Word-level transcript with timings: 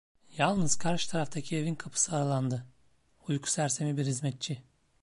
Yalnız 0.37 0.75
karşı 0.75 1.09
taraftaki 1.09 1.57
evin 1.57 1.75
kapısı 1.75 2.15
aralandı, 2.15 2.65
uyku 3.27 3.49
sersemi 3.49 3.97
bir 3.97 4.05
hizmetçi. 4.05 4.61